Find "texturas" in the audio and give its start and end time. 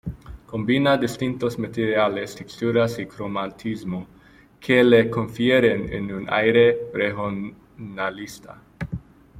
2.35-2.97